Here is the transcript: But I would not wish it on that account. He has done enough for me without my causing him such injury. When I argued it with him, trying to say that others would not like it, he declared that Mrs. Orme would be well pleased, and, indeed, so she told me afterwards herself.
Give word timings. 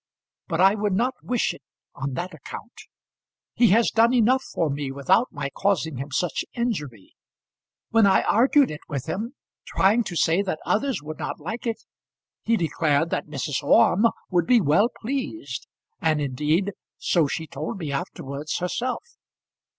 But 0.47 0.59
I 0.59 0.73
would 0.73 0.93
not 0.93 1.13
wish 1.23 1.53
it 1.53 1.61
on 1.93 2.13
that 2.13 2.33
account. 2.33 2.73
He 3.53 3.67
has 3.67 3.91
done 3.91 4.15
enough 4.15 4.41
for 4.43 4.67
me 4.67 4.91
without 4.91 5.27
my 5.31 5.51
causing 5.51 5.97
him 5.97 6.09
such 6.09 6.43
injury. 6.53 7.13
When 7.91 8.07
I 8.07 8.23
argued 8.23 8.71
it 8.71 8.81
with 8.89 9.05
him, 9.05 9.35
trying 9.67 10.03
to 10.05 10.15
say 10.15 10.41
that 10.41 10.57
others 10.65 11.03
would 11.03 11.19
not 11.19 11.39
like 11.39 11.67
it, 11.67 11.83
he 12.41 12.57
declared 12.57 13.11
that 13.11 13.27
Mrs. 13.27 13.61
Orme 13.61 14.07
would 14.31 14.47
be 14.47 14.59
well 14.59 14.89
pleased, 14.89 15.67
and, 16.01 16.19
indeed, 16.19 16.73
so 16.97 17.27
she 17.27 17.45
told 17.45 17.77
me 17.77 17.91
afterwards 17.91 18.57
herself. 18.57 19.03